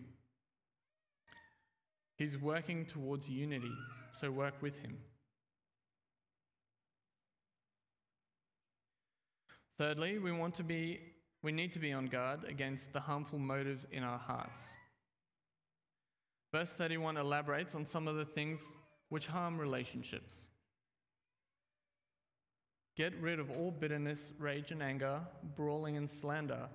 He's 2.19 2.39
working 2.39 2.87
towards 2.87 3.29
unity, 3.29 3.73
so 4.13 4.31
work 4.31 4.55
with 4.61 4.79
him. 4.79 4.97
Thirdly, 9.79 10.19
we 10.19 10.33
want 10.33 10.55
to 10.55 10.63
be 10.63 11.01
we 11.43 11.53
need 11.53 11.73
to 11.73 11.79
be 11.79 11.93
on 11.93 12.07
guard 12.07 12.41
against 12.49 12.93
the 12.93 13.01
harmful 13.01 13.39
motives 13.39 13.87
in 13.93 14.03
our 14.03 14.19
hearts. 14.19 14.63
Verse 16.53 16.71
31 16.71 17.17
elaborates 17.17 17.75
on 17.75 17.85
some 17.85 18.09
of 18.09 18.17
the 18.17 18.25
things 18.25 18.65
which 19.09 19.27
harm 19.27 19.59
relationships. 19.59 20.47
Get 22.97 23.15
rid 23.21 23.39
of 23.39 23.51
all 23.51 23.71
bitterness, 23.71 24.33
rage, 24.39 24.71
and 24.71 24.83
anger, 24.83 25.21
brawling 25.55 25.97
and 25.97 26.09
slander, 26.09 26.69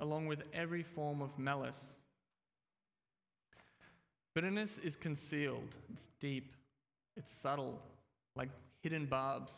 along 0.00 0.26
with 0.26 0.42
every 0.54 0.82
form 0.82 1.20
of 1.20 1.38
malice. 1.38 1.96
Bitterness 4.34 4.78
is 4.78 4.96
concealed, 4.96 5.76
it's 5.92 6.08
deep, 6.18 6.54
it's 7.16 7.32
subtle, 7.32 7.78
like 8.36 8.48
hidden 8.82 9.06
barbs. 9.06 9.52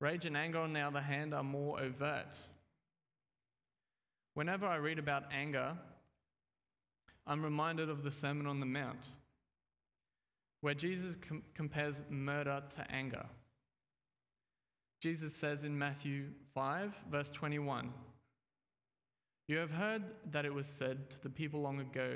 Rage 0.00 0.26
and 0.26 0.36
anger, 0.36 0.58
on 0.58 0.72
the 0.72 0.80
other 0.80 1.00
hand, 1.00 1.32
are 1.32 1.44
more 1.44 1.80
overt. 1.80 2.36
Whenever 4.34 4.66
I 4.66 4.76
read 4.76 4.98
about 4.98 5.24
anger, 5.32 5.76
I'm 7.28 7.44
reminded 7.44 7.90
of 7.90 8.02
the 8.02 8.10
Sermon 8.10 8.46
on 8.46 8.58
the 8.58 8.66
Mount, 8.66 9.10
where 10.62 10.72
Jesus 10.72 11.14
com- 11.16 11.42
compares 11.54 11.96
murder 12.08 12.62
to 12.76 12.90
anger. 12.90 13.26
Jesus 15.02 15.36
says 15.36 15.62
in 15.62 15.78
Matthew 15.78 16.28
5, 16.54 16.96
verse 17.10 17.28
21, 17.28 17.92
You 19.46 19.58
have 19.58 19.70
heard 19.70 20.04
that 20.30 20.46
it 20.46 20.54
was 20.54 20.66
said 20.66 21.10
to 21.10 21.20
the 21.20 21.28
people 21.28 21.60
long 21.60 21.80
ago, 21.80 22.14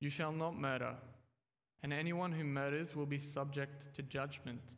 You 0.00 0.10
shall 0.10 0.32
not 0.32 0.54
murder, 0.54 0.94
and 1.82 1.94
anyone 1.94 2.30
who 2.30 2.44
murders 2.44 2.94
will 2.94 3.06
be 3.06 3.18
subject 3.18 3.86
to 3.94 4.02
judgment. 4.02 4.76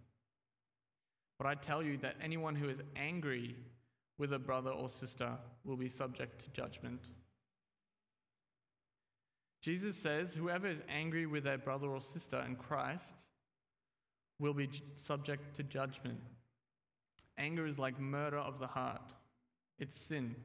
But 1.37 1.49
I 1.49 1.57
tell 1.57 1.83
you 1.83 1.99
that 1.99 2.15
anyone 2.23 2.55
who 2.55 2.69
is 2.69 2.81
angry 2.95 3.57
with 4.19 4.33
a 4.33 4.39
brother 4.39 4.71
or 4.71 4.89
sister 4.89 5.33
will 5.65 5.77
be 5.77 5.89
subject 5.89 6.45
to 6.45 6.51
judgment. 6.51 7.09
Jesus 9.65 9.97
says, 9.97 10.35
Whoever 10.35 10.67
is 10.67 10.83
angry 10.91 11.25
with 11.25 11.45
their 11.45 11.57
brother 11.57 11.89
or 11.89 11.99
sister 11.99 12.45
in 12.47 12.55
Christ 12.55 13.15
will 14.39 14.53
be 14.53 14.69
subject 14.95 15.57
to 15.57 15.63
judgment. 15.63 16.21
Anger 17.39 17.67
is 17.67 17.79
like 17.79 17.99
murder 17.99 18.37
of 18.37 18.59
the 18.59 18.67
heart, 18.67 19.15
it's 19.79 19.99
sin. 19.99 20.37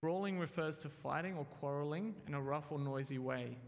Brawling 0.00 0.38
refers 0.38 0.78
to 0.78 0.88
fighting 0.88 1.36
or 1.36 1.44
quarreling 1.44 2.14
in 2.26 2.32
a 2.32 2.40
rough 2.40 2.72
or 2.72 2.78
noisy 2.78 3.18
way. 3.18 3.58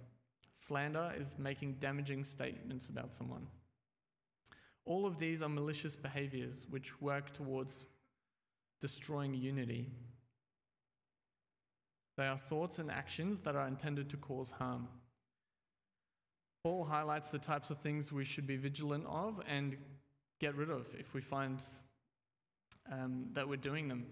Slander 0.56 1.12
is 1.20 1.34
making 1.36 1.74
damaging 1.74 2.24
statements 2.24 2.88
about 2.88 3.12
someone. 3.12 3.46
All 4.86 5.04
of 5.04 5.18
these 5.18 5.42
are 5.42 5.48
malicious 5.48 5.94
behaviors 5.94 6.64
which 6.70 6.98
work 7.02 7.34
towards 7.34 7.74
destroying 8.80 9.34
unity. 9.34 9.90
They 12.20 12.26
are 12.26 12.36
thoughts 12.36 12.78
and 12.78 12.90
actions 12.90 13.40
that 13.40 13.56
are 13.56 13.66
intended 13.66 14.10
to 14.10 14.18
cause 14.18 14.50
harm. 14.50 14.88
Paul 16.62 16.84
highlights 16.84 17.30
the 17.30 17.38
types 17.38 17.70
of 17.70 17.78
things 17.78 18.12
we 18.12 18.26
should 18.26 18.46
be 18.46 18.58
vigilant 18.58 19.06
of 19.08 19.40
and 19.48 19.74
get 20.38 20.54
rid 20.54 20.68
of 20.68 20.84
if 20.98 21.14
we 21.14 21.22
find 21.22 21.60
um, 22.92 23.28
that 23.32 23.48
we're 23.48 23.56
doing 23.56 23.88
them. 23.88 24.04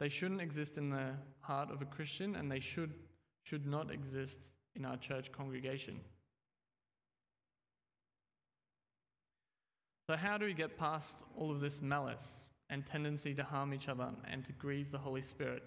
They 0.00 0.10
shouldn't 0.10 0.42
exist 0.42 0.76
in 0.76 0.90
the 0.90 1.14
heart 1.40 1.70
of 1.70 1.80
a 1.80 1.86
Christian 1.86 2.36
and 2.36 2.52
they 2.52 2.60
should, 2.60 2.92
should 3.42 3.66
not 3.66 3.90
exist 3.90 4.40
in 4.74 4.84
our 4.84 4.98
church 4.98 5.32
congregation. 5.32 5.98
So, 10.10 10.16
how 10.16 10.36
do 10.36 10.44
we 10.44 10.52
get 10.52 10.76
past 10.76 11.16
all 11.38 11.50
of 11.50 11.62
this 11.62 11.80
malice 11.80 12.44
and 12.68 12.84
tendency 12.84 13.32
to 13.32 13.44
harm 13.44 13.72
each 13.72 13.88
other 13.88 14.10
and 14.30 14.44
to 14.44 14.52
grieve 14.52 14.90
the 14.90 14.98
Holy 14.98 15.22
Spirit? 15.22 15.62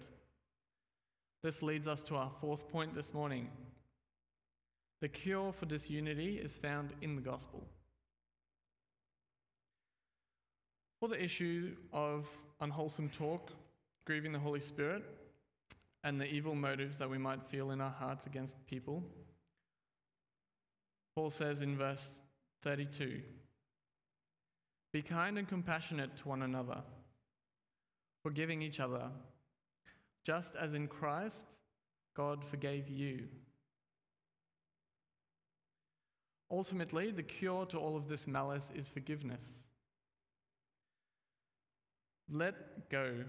This 1.42 1.62
leads 1.62 1.88
us 1.88 2.02
to 2.02 2.16
our 2.16 2.30
fourth 2.40 2.68
point 2.70 2.94
this 2.94 3.14
morning. 3.14 3.48
The 5.00 5.08
cure 5.08 5.52
for 5.52 5.64
disunity 5.64 6.36
is 6.36 6.52
found 6.52 6.92
in 7.00 7.16
the 7.16 7.22
gospel. 7.22 7.64
For 11.00 11.08
the 11.08 11.22
issue 11.22 11.74
of 11.94 12.28
unwholesome 12.60 13.08
talk, 13.08 13.52
grieving 14.04 14.32
the 14.32 14.38
Holy 14.38 14.60
Spirit, 14.60 15.02
and 16.04 16.20
the 16.20 16.26
evil 16.26 16.54
motives 16.54 16.98
that 16.98 17.08
we 17.08 17.16
might 17.16 17.42
feel 17.42 17.70
in 17.70 17.80
our 17.80 17.90
hearts 17.90 18.26
against 18.26 18.54
people, 18.66 19.02
Paul 21.16 21.30
says 21.30 21.62
in 21.62 21.76
verse 21.76 22.10
32 22.62 23.22
Be 24.92 25.00
kind 25.00 25.38
and 25.38 25.48
compassionate 25.48 26.16
to 26.18 26.28
one 26.28 26.42
another, 26.42 26.82
forgiving 28.22 28.60
each 28.60 28.78
other, 28.78 29.10
just 30.24 30.54
as 30.56 30.74
in 30.74 30.86
Christ 30.86 31.46
God 32.16 32.44
forgave 32.44 32.88
you. 32.88 33.28
Ultimately, 36.50 37.12
the 37.12 37.22
cure 37.22 37.64
to 37.66 37.78
all 37.78 37.96
of 37.96 38.08
this 38.08 38.26
malice 38.26 38.70
is 38.74 38.88
forgiveness. 38.88 39.62
Let 42.28 42.90
go. 42.90 43.24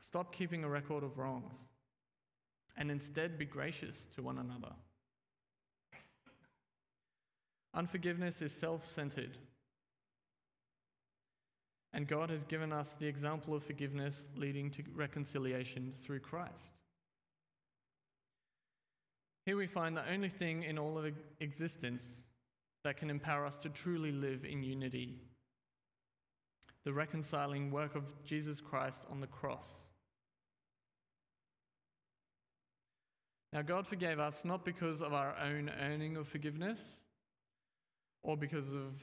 Stop 0.00 0.34
keeping 0.34 0.64
a 0.64 0.68
record 0.68 1.04
of 1.04 1.18
wrongs 1.18 1.56
and 2.76 2.90
instead 2.90 3.38
be 3.38 3.44
gracious 3.44 4.06
to 4.14 4.22
one 4.22 4.38
another. 4.38 4.72
Unforgiveness 7.74 8.42
is 8.42 8.52
self 8.52 8.84
centered. 8.84 9.36
And 11.92 12.06
God 12.06 12.30
has 12.30 12.44
given 12.44 12.72
us 12.72 12.94
the 12.98 13.06
example 13.06 13.54
of 13.54 13.64
forgiveness 13.64 14.28
leading 14.36 14.70
to 14.72 14.82
reconciliation 14.94 15.92
through 16.02 16.20
Christ. 16.20 16.78
Here 19.46 19.56
we 19.56 19.66
find 19.66 19.96
the 19.96 20.08
only 20.10 20.28
thing 20.28 20.62
in 20.62 20.78
all 20.78 20.98
of 20.98 21.12
existence 21.40 22.04
that 22.84 22.96
can 22.96 23.10
empower 23.10 23.44
us 23.44 23.56
to 23.58 23.68
truly 23.68 24.12
live 24.12 24.44
in 24.44 24.62
unity 24.62 25.18
the 26.84 26.92
reconciling 26.92 27.70
work 27.70 27.94
of 27.94 28.04
Jesus 28.24 28.60
Christ 28.60 29.04
on 29.10 29.20
the 29.20 29.26
cross. 29.26 29.86
Now, 33.52 33.62
God 33.62 33.86
forgave 33.86 34.20
us 34.20 34.44
not 34.44 34.64
because 34.64 35.02
of 35.02 35.12
our 35.12 35.34
own 35.42 35.70
earning 35.80 36.16
of 36.16 36.28
forgiveness 36.28 36.78
or 38.22 38.36
because 38.36 38.72
of 38.74 39.02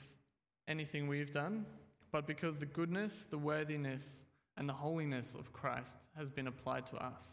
anything 0.67 1.08
we've 1.08 1.32
done, 1.32 1.65
but 2.11 2.27
because 2.27 2.57
the 2.57 2.65
goodness, 2.65 3.27
the 3.29 3.37
worthiness, 3.37 4.23
and 4.57 4.67
the 4.67 4.73
holiness 4.73 5.35
of 5.37 5.53
Christ 5.53 5.95
has 6.17 6.29
been 6.29 6.47
applied 6.47 6.87
to 6.87 6.97
us. 6.97 7.23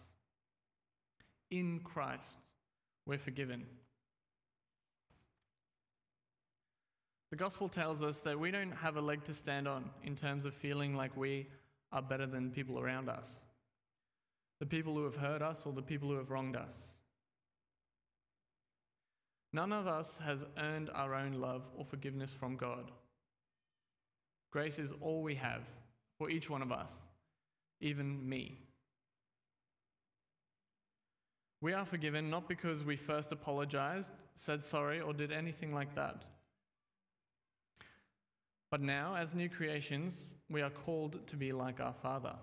In 1.51 1.81
Christ, 1.81 2.39
we're 3.07 3.19
forgiven. 3.19 3.65
The 7.31 7.37
gospel 7.37 7.69
tells 7.69 8.03
us 8.03 8.21
that 8.21 8.39
we 8.39 8.51
don't 8.51 8.73
have 8.73 8.97
a 8.97 9.01
leg 9.01 9.25
to 9.25 9.35
stand 9.35 9.67
on 9.67 9.91
in 10.05 10.15
terms 10.15 10.45
of 10.45 10.55
feeling 10.55 10.95
like 10.95 11.17
we 11.17 11.49
are 11.91 12.03
better 12.03 12.27
than 12.27 12.51
people 12.51 12.79
around 12.79 13.09
us, 13.09 13.29
the 14.61 14.67
people 14.67 14.95
who 14.95 15.05
have 15.05 15.17
hurt 15.17 15.43
us 15.43 15.63
or 15.65 15.73
the 15.73 15.83
people 15.83 16.09
who 16.09 16.17
have 16.17 16.31
wronged 16.31 16.57
us. 16.57 16.95
None 19.53 19.73
of 19.73 19.87
us 19.87 20.19
has 20.25 20.45
earned 20.59 20.91
our 20.95 21.15
own 21.15 21.35
love 21.35 21.63
or 21.77 21.85
forgiveness 21.85 22.33
from 22.33 22.57
God. 22.57 22.91
Grace 24.55 24.79
is 24.79 24.93
all 25.01 25.21
we 25.21 25.35
have 25.35 25.63
for 26.17 26.31
each 26.31 26.49
one 26.49 26.63
of 26.63 26.71
us, 26.71 26.93
even 27.81 28.29
me. 28.29 28.57
We 31.61 31.73
are 31.73 31.85
forgiven 31.85 32.31
not 32.31 32.49
because 32.49 32.85
we 32.85 32.95
first 32.95 33.33
apologized, 33.33 34.13
said 34.37 34.63
sorry, 34.63 35.01
or 35.01 35.13
did 35.13 35.33
anything 35.33 35.75
like 35.75 35.97
that. 35.97 36.23
But 38.71 38.81
now, 38.81 39.17
as 39.17 39.35
new 39.35 39.49
creations, 39.49 40.31
we 40.49 40.63
are 40.63 40.71
called 40.71 41.27
to 41.27 41.37
be 41.37 41.51
like 41.53 41.81
our 41.81 41.95
Father, 42.01 42.37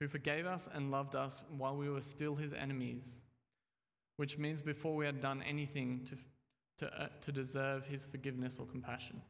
who 0.00 0.08
forgave 0.08 0.46
us 0.46 0.68
and 0.74 0.90
loved 0.90 1.14
us 1.14 1.44
while 1.56 1.76
we 1.76 1.88
were 1.88 2.00
still 2.00 2.34
his 2.34 2.52
enemies, 2.52 3.04
which 4.16 4.36
means 4.36 4.62
before 4.62 4.96
we 4.96 5.06
had 5.06 5.20
done 5.20 5.44
anything 5.48 6.08
to, 6.08 6.86
to, 6.86 7.02
uh, 7.04 7.06
to 7.20 7.30
deserve 7.30 7.86
his 7.86 8.04
forgiveness 8.04 8.56
or 8.58 8.66
compassion. 8.66 9.22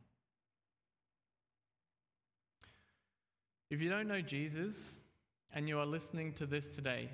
If 3.71 3.83
you 3.83 3.91
don't 3.91 4.09
know 4.09 4.23
Jesus 4.23 4.75
and 5.53 5.69
you 5.69 5.79
are 5.79 5.87
listening 5.87 6.33
to 6.35 6.47
this 6.47 6.69
today, 6.69 7.11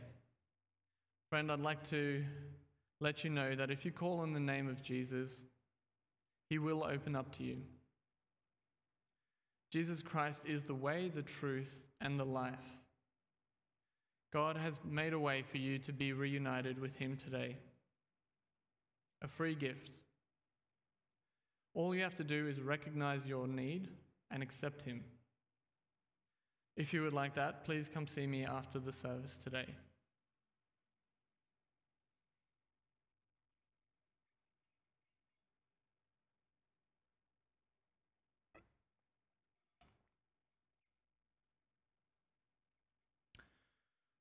friend, 1.28 1.50
I'd 1.50 1.60
like 1.60 1.88
to 1.90 2.24
let 3.00 3.24
you 3.24 3.30
know 3.30 3.56
that 3.56 3.72
if 3.72 3.84
you 3.84 3.90
call 3.90 4.20
on 4.20 4.32
the 4.32 4.40
name 4.40 4.68
of 4.68 4.82
Jesus, 4.82 5.32
he 6.48 6.58
will 6.58 6.84
open 6.84 7.16
up 7.16 7.34
to 7.36 7.42
you. 7.42 7.56
Jesus 9.72 10.00
Christ 10.02 10.42
is 10.46 10.62
the 10.62 10.74
way, 10.74 11.10
the 11.12 11.22
truth, 11.22 11.82
and 12.00 12.20
the 12.20 12.24
life. 12.24 12.54
God 14.32 14.56
has 14.56 14.78
made 14.88 15.12
a 15.12 15.18
way 15.18 15.42
for 15.42 15.58
you 15.58 15.78
to 15.80 15.92
be 15.92 16.12
reunited 16.12 16.78
with 16.78 16.94
Him 16.96 17.16
today. 17.16 17.56
A 19.22 19.26
free 19.26 19.56
gift. 19.56 19.90
All 21.74 21.94
you 21.94 22.02
have 22.02 22.14
to 22.16 22.24
do 22.24 22.46
is 22.46 22.60
recognize 22.60 23.26
your 23.26 23.48
need 23.48 23.88
and 24.30 24.42
accept 24.42 24.82
Him. 24.82 25.02
If 26.76 26.92
you 26.92 27.02
would 27.02 27.12
like 27.12 27.34
that, 27.36 27.64
please 27.64 27.88
come 27.92 28.06
see 28.08 28.26
me 28.26 28.44
after 28.44 28.80
the 28.80 28.92
service 28.92 29.38
today. 29.42 29.66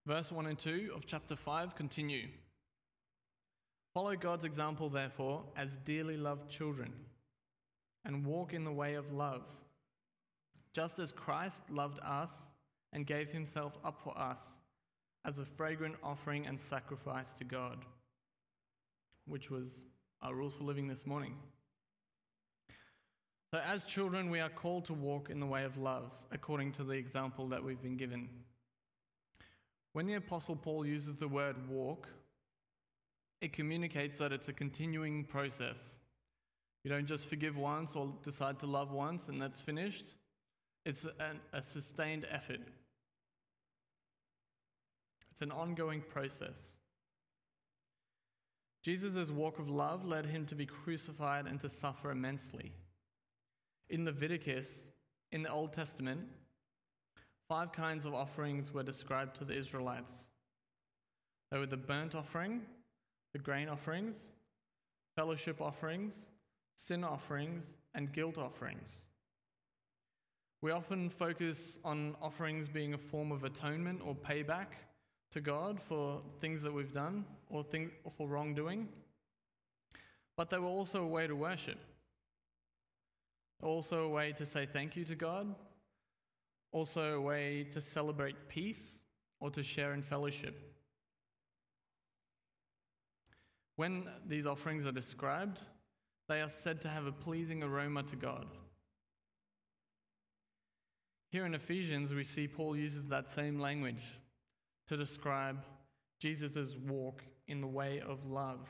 Verse 0.05 0.31
1 0.31 0.45
and 0.47 0.59
2 0.59 0.91
of 0.93 1.05
chapter 1.05 1.35
5 1.35 1.75
continue. 1.75 2.27
Follow 3.93 4.15
God's 4.15 4.43
example, 4.43 4.89
therefore, 4.89 5.43
as 5.55 5.77
dearly 5.85 6.17
loved 6.17 6.49
children, 6.49 6.93
and 8.03 8.25
walk 8.25 8.53
in 8.53 8.65
the 8.65 8.71
way 8.71 8.95
of 8.95 9.13
love, 9.13 9.43
just 10.73 10.99
as 10.99 11.12
Christ 11.12 11.62
loved 11.69 11.99
us 12.03 12.31
and 12.91 13.05
gave 13.05 13.29
himself 13.29 13.77
up 13.86 13.99
for 14.03 14.17
us 14.17 14.41
as 15.25 15.39
a 15.39 15.45
fragrant 15.45 15.95
offering 16.03 16.45
and 16.47 16.59
sacrifice 16.59 17.33
to 17.33 17.43
God, 17.43 17.86
which 19.25 19.49
was 19.49 19.83
our 20.21 20.33
rules 20.33 20.55
for 20.55 20.63
living 20.63 20.88
this 20.88 21.05
morning. 21.05 21.36
So, 23.51 23.59
as 23.59 23.83
children, 23.83 24.31
we 24.31 24.39
are 24.39 24.49
called 24.49 24.86
to 24.86 24.93
walk 24.93 25.29
in 25.29 25.39
the 25.39 25.45
way 25.45 25.63
of 25.63 25.77
love, 25.77 26.12
according 26.31 26.71
to 26.73 26.83
the 26.83 26.93
example 26.93 27.47
that 27.49 27.63
we've 27.63 27.81
been 27.81 27.97
given. 27.97 28.27
When 29.93 30.07
the 30.07 30.15
Apostle 30.15 30.55
Paul 30.55 30.88
uses 30.88 31.15
the 31.17 31.27
word 31.27 31.55
walk, 31.69 32.07
it 33.41 33.53
communicates 33.53 34.17
that 34.17 34.31
it's 34.31 34.47
a 34.47 34.53
continuing 34.53 35.23
process. 35.23 35.77
You 36.83 36.89
don't 36.89 37.05
just 37.05 37.27
forgive 37.27 37.57
once 37.57 37.95
or 37.95 38.12
decide 38.23 38.59
to 38.59 38.65
love 38.65 38.91
once 38.91 39.29
and 39.29 39.39
that's 39.39 39.62
finished. 39.62 40.15
It's 40.86 41.06
an, 41.06 41.39
a 41.54 41.62
sustained 41.62 42.26
effort, 42.30 42.60
it's 45.32 45.41
an 45.41 45.52
ongoing 45.52 46.02
process. 46.02 46.60
Jesus' 48.84 49.30
walk 49.30 49.60
of 49.60 49.69
love 49.69 50.06
led 50.06 50.26
him 50.26 50.46
to 50.48 50.56
be 50.56 50.65
crucified 50.65 51.48
and 51.48 51.60
to 51.62 51.69
suffer 51.69 52.12
immensely. 52.12 52.74
In 53.89 54.04
Leviticus, 54.04 54.88
in 55.32 55.41
the 55.41 55.50
Old 55.50 55.72
Testament, 55.72 56.19
Five 57.48 57.72
kinds 57.72 58.06
of 58.06 58.13
offerings 58.13 58.74
were 58.74 58.84
described 58.84 59.36
to 59.38 59.46
the 59.46 59.58
Israelites. 59.58 60.13
They 61.52 61.58
were 61.58 61.65
the 61.65 61.78
burnt 61.78 62.15
offering, 62.15 62.62
the 63.34 63.39
grain 63.39 63.69
offerings, 63.69 64.32
fellowship 65.15 65.62
offerings, 65.62 66.15
sin 66.76 67.04
offerings, 67.04 67.65
and 67.93 68.12
guilt 68.12 68.38
offerings. 68.38 69.04
We 70.63 70.71
often 70.71 71.10
focus 71.10 71.78
on 71.84 72.15
offerings 72.21 72.67
being 72.67 72.95
a 72.95 72.97
form 72.97 73.32
of 73.32 73.43
atonement 73.43 74.02
or 74.04 74.15
payback 74.15 74.67
to 75.34 75.41
God 75.41 75.78
for 75.80 76.21
things 76.39 76.62
that 76.62 76.73
we've 76.73 76.93
done 76.93 77.26
or, 77.49 77.63
things, 77.63 77.91
or 78.04 78.12
for 78.12 78.28
wrongdoing, 78.28 78.88
but 80.38 80.49
they 80.49 80.58
were 80.58 80.67
also 80.67 81.04
a 81.04 81.08
way 81.08 81.28
to 81.28 81.36
worship, 81.36 81.80
also 83.62 84.06
a 84.06 84.10
way 84.10 84.32
to 84.32 84.45
say 84.45 84.65
thank 84.65 84.95
you 84.95 85.04
to 85.04 85.15
God 85.15 85.54
also 86.73 87.13
a 87.13 87.21
way 87.21 87.65
to 87.71 87.80
celebrate 87.80 88.49
peace 88.49 88.99
or 89.39 89.49
to 89.52 89.63
share 89.63 89.93
in 89.93 90.02
fellowship. 90.02 90.73
When 93.76 94.10
these 94.28 94.45
offerings 94.45 94.86
are 94.86 94.91
described, 94.91 95.60
they 96.28 96.41
are 96.41 96.49
said 96.49 96.82
to 96.82 96.89
have 96.89 97.06
a 97.06 97.12
pleasing 97.12 97.63
aroma 97.63 98.04
to 98.04 98.15
God. 98.15 98.47
Here 101.34 101.48
in 101.48 101.56
Ephesians, 101.56 102.13
we 102.13 102.26
see 102.26 102.48
Paul 102.48 102.78
uses 102.78 103.06
that 103.06 103.28
same 103.28 103.60
language 103.60 104.04
to 104.88 104.96
describe 104.96 105.63
Jesus' 106.19 106.76
walk 106.88 107.24
in 107.48 107.60
the 107.60 107.65
way 107.65 108.04
of 108.08 108.24
love. 108.28 108.67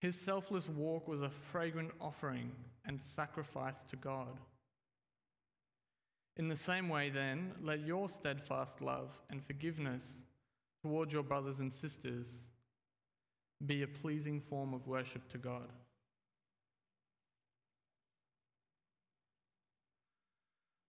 His 0.00 0.14
selfless 0.14 0.68
walk 0.68 1.08
was 1.08 1.20
a 1.20 1.32
fragrant 1.50 1.90
offering 2.00 2.52
and 2.86 3.00
sacrifice 3.02 3.82
to 3.90 3.96
God. 3.96 4.38
In 6.36 6.46
the 6.46 6.54
same 6.54 6.88
way, 6.88 7.10
then, 7.10 7.50
let 7.60 7.84
your 7.84 8.08
steadfast 8.08 8.80
love 8.80 9.18
and 9.30 9.44
forgiveness 9.44 10.04
towards 10.80 11.12
your 11.12 11.24
brothers 11.24 11.58
and 11.58 11.72
sisters 11.72 12.28
be 13.66 13.82
a 13.82 13.88
pleasing 13.88 14.40
form 14.40 14.72
of 14.72 14.86
worship 14.86 15.28
to 15.32 15.38
God. 15.38 15.72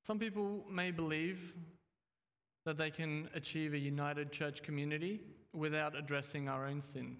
Some 0.03 0.19
people 0.19 0.65
may 0.69 0.91
believe 0.91 1.53
that 2.65 2.77
they 2.77 2.89
can 2.91 3.29
achieve 3.33 3.73
a 3.73 3.77
united 3.77 4.31
church 4.31 4.63
community 4.63 5.21
without 5.53 5.95
addressing 5.95 6.47
our 6.47 6.65
own 6.65 6.81
sin. 6.81 7.17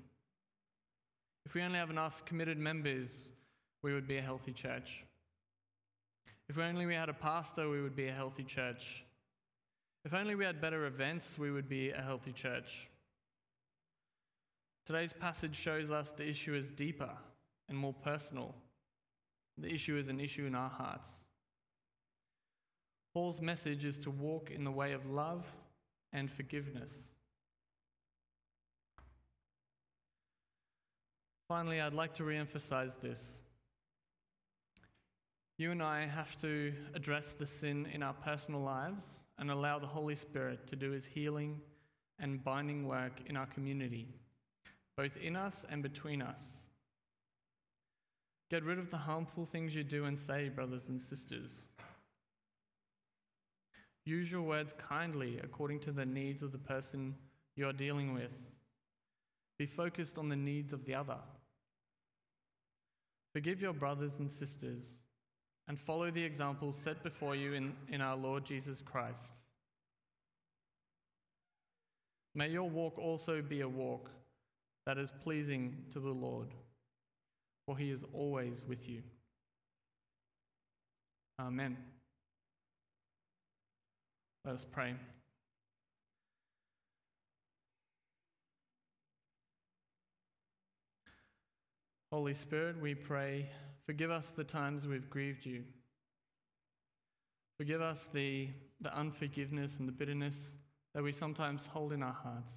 If 1.46 1.54
we 1.54 1.62
only 1.62 1.78
have 1.78 1.90
enough 1.90 2.24
committed 2.26 2.58
members, 2.58 3.32
we 3.82 3.94
would 3.94 4.08
be 4.08 4.18
a 4.18 4.22
healthy 4.22 4.54
church. 4.54 5.04
If 6.50 6.60
only 6.60 6.86
we 6.86 6.96
had 6.96 7.10
a 7.10 7.14
pastor, 7.14 7.70
we 7.70 7.82
would 7.82 7.96
be 7.96 8.08
a 8.08 8.14
healthy 8.14 8.44
church. 8.44 9.04
If 10.04 10.14
only 10.14 10.36
we 10.36 10.46
had 10.46 10.60
better 10.60 10.86
events, 10.86 11.38
we 11.38 11.52
would 11.52 11.70
be 11.70 11.92
a 11.92 12.02
healthy 12.02 12.32
church. 12.32 12.88
Today's 14.86 15.14
passage 15.14 15.56
shows 15.56 15.92
us 15.92 16.10
the 16.10 16.28
issue 16.28 16.56
is 16.56 16.68
deeper 16.68 17.12
and 17.70 17.78
more 17.78 17.94
personal. 17.94 18.56
The 19.58 19.72
issue 19.72 19.98
is 19.98 20.08
an 20.08 20.20
issue 20.20 20.46
in 20.46 20.56
our 20.56 20.70
hearts. 20.70 21.10
Paul's 23.14 23.42
message 23.42 23.84
is 23.84 23.98
to 24.00 24.10
walk 24.10 24.52
in 24.52 24.64
the 24.64 24.72
way 24.72 24.94
of 24.94 25.06
love 25.06 25.46
and 26.14 26.32
forgiveness. 26.32 26.92
Finally, 31.48 31.82
I'd 31.82 31.94
like 31.94 32.14
to 32.16 32.24
re 32.24 32.38
emphasize 32.38 32.96
this. 33.02 33.40
You 35.58 35.72
and 35.72 35.84
I 35.84 36.06
have 36.06 36.40
to 36.42 36.74
address 36.96 37.34
the 37.38 37.46
sin 37.46 37.88
in 37.94 38.02
our 38.02 38.14
personal 38.14 38.62
lives 38.62 39.06
and 39.38 39.52
allow 39.52 39.78
the 39.78 39.88
Holy 39.88 40.16
Spirit 40.16 40.66
to 40.68 40.76
do 40.76 40.92
his 40.92 41.06
healing 41.06 41.60
and 42.20 42.44
binding 42.44 42.88
work 42.88 43.20
in 43.26 43.36
our 43.36 43.48
community, 43.48 44.08
both 44.96 45.18
in 45.18 45.36
us 45.36 45.66
and 45.70 45.84
between 45.84 46.22
us. 46.22 46.42
Get 48.50 48.64
rid 48.64 48.80
of 48.80 48.90
the 48.90 48.98
harmful 48.98 49.46
things 49.46 49.76
you 49.76 49.84
do 49.84 50.06
and 50.06 50.18
say, 50.18 50.50
brothers 50.50 50.88
and 50.90 51.02
sisters. 51.02 51.52
Use 54.12 54.30
your 54.30 54.42
words 54.42 54.76
kindly 54.90 55.40
according 55.42 55.80
to 55.80 55.94
the 55.94 56.06
needs 56.06 56.44
of 56.44 56.52
the 56.52 56.58
person 56.58 57.16
you 57.56 57.66
are 57.66 57.72
dealing 57.72 58.14
with. 58.14 58.34
Be 59.58 59.66
focused 59.66 60.18
on 60.18 60.28
the 60.28 60.36
needs 60.36 60.74
of 60.74 60.84
the 60.84 60.94
other. 60.94 61.16
Forgive 63.32 63.62
your 63.62 63.72
brothers 63.72 64.20
and 64.20 64.30
sisters 64.30 64.84
and 65.70 65.80
follow 65.80 66.12
the 66.12 66.22
example 66.22 66.74
set 66.74 67.02
before 67.04 67.38
you 67.38 67.54
in, 67.54 67.72
in 67.88 68.02
our 68.02 68.18
Lord 68.18 68.44
Jesus 68.44 68.82
Christ. 68.82 69.32
May 72.36 72.50
your 72.50 72.70
walk 72.70 73.00
also 73.00 73.42
be 73.42 73.62
a 73.62 73.70
walk 73.70 74.10
that 74.86 74.98
is 74.98 75.10
pleasing 75.24 75.86
to 75.94 76.02
the 76.02 76.10
Lord, 76.10 76.50
for 77.66 77.78
he 77.78 77.92
is 77.92 78.04
always 78.14 78.66
with 78.68 78.90
you. 78.90 79.04
Amen. 81.40 81.78
Let 84.44 84.56
us 84.56 84.66
pray. 84.72 84.96
Holy 92.12 92.34
Spirit, 92.34 92.82
we 92.82 92.96
pray, 92.96 93.50
forgive 93.86 94.10
us 94.12 94.32
the 94.32 94.44
times 94.44 94.88
we've 94.88 95.10
grieved 95.10 95.46
you. 95.46 95.64
Forgive 97.58 97.82
us 97.82 98.10
the, 98.12 98.50
the 98.82 98.94
unforgiveness 98.98 99.76
and 99.78 99.88
the 99.88 99.94
bitterness 99.94 100.36
that 100.96 101.04
we 101.04 101.12
sometimes 101.12 101.68
hold 101.68 101.94
in 101.94 102.02
our 102.02 102.12
hearts. 102.12 102.54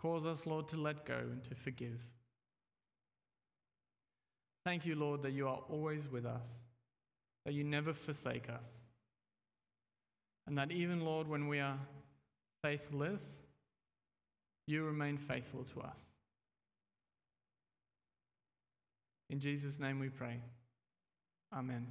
Cause 0.00 0.24
us, 0.24 0.46
Lord, 0.46 0.68
to 0.68 0.76
let 0.76 1.04
go 1.04 1.18
and 1.18 1.42
to 1.44 1.54
forgive. 1.54 2.00
Thank 4.64 4.86
you, 4.86 4.94
Lord, 4.94 5.22
that 5.22 5.32
you 5.32 5.48
are 5.48 5.60
always 5.68 6.08
with 6.08 6.24
us 6.24 6.48
that 7.44 7.54
you 7.54 7.64
never 7.64 7.92
forsake 7.92 8.48
us. 8.48 8.66
And 10.46 10.58
that 10.58 10.70
even, 10.70 11.00
Lord, 11.00 11.28
when 11.28 11.48
we 11.48 11.60
are 11.60 11.78
faithless, 12.62 13.42
you 14.66 14.84
remain 14.84 15.16
faithful 15.16 15.64
to 15.74 15.80
us. 15.80 15.98
In 19.30 19.40
Jesus' 19.40 19.78
name 19.78 19.98
we 19.98 20.08
pray. 20.08 20.40
Amen. 21.52 21.86